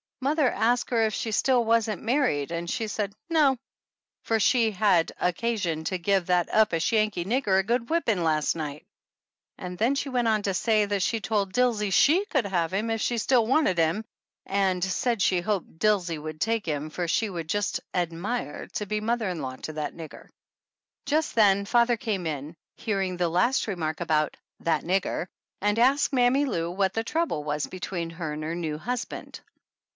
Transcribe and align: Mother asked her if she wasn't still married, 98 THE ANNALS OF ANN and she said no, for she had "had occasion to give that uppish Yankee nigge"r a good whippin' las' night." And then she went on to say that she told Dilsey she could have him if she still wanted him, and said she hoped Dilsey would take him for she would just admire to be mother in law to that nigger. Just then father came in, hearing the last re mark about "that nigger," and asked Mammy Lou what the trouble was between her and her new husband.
Mother 0.19 0.51
asked 0.51 0.91
her 0.91 1.01
if 1.03 1.13
she 1.15 1.29
wasn't 1.29 1.99
still 2.01 2.05
married, 2.05 2.49
98 2.49 2.49
THE 2.49 2.53
ANNALS 2.53 2.53
OF 2.53 2.53
ANN 2.53 2.57
and 2.61 2.69
she 2.69 2.87
said 2.87 3.15
no, 3.29 3.57
for 4.23 4.39
she 4.39 4.71
had 4.71 5.11
"had 5.17 5.29
occasion 5.29 5.83
to 5.85 5.97
give 5.99 6.25
that 6.27 6.49
uppish 6.49 6.91
Yankee 6.91 7.25
nigge"r 7.25 7.57
a 7.57 7.63
good 7.63 7.87
whippin' 7.87 8.23
las' 8.23 8.53
night." 8.55 8.85
And 9.57 9.77
then 9.79 9.95
she 9.95 10.09
went 10.09 10.27
on 10.27 10.43
to 10.43 10.55
say 10.55 10.85
that 10.85 11.01
she 11.03 11.19
told 11.21 11.53
Dilsey 11.53 11.91
she 11.91 12.25
could 12.25 12.45
have 12.45 12.73
him 12.73 12.89
if 12.91 13.01
she 13.01 13.17
still 13.19 13.45
wanted 13.47 13.77
him, 13.79 14.03
and 14.45 14.83
said 14.83 15.21
she 15.23 15.39
hoped 15.41 15.79
Dilsey 15.79 16.17
would 16.19 16.41
take 16.41 16.67
him 16.67 16.89
for 16.89 17.07
she 17.07 17.29
would 17.29 17.47
just 17.47 17.79
admire 17.93 18.67
to 18.73 18.85
be 18.87 19.01
mother 19.01 19.29
in 19.29 19.41
law 19.41 19.55
to 19.57 19.73
that 19.73 19.95
nigger. 19.95 20.29
Just 21.05 21.33
then 21.35 21.65
father 21.65 21.97
came 21.97 22.25
in, 22.27 22.55
hearing 22.77 23.17
the 23.17 23.29
last 23.29 23.67
re 23.67 23.75
mark 23.75 24.01
about 24.01 24.37
"that 24.59 24.83
nigger," 24.83 25.27
and 25.61 25.77
asked 25.79 26.13
Mammy 26.13 26.45
Lou 26.45 26.71
what 26.71 26.93
the 26.93 27.03
trouble 27.03 27.43
was 27.43 27.65
between 27.67 28.11
her 28.11 28.33
and 28.33 28.43
her 28.43 28.55
new 28.55 28.77
husband. 28.79 29.39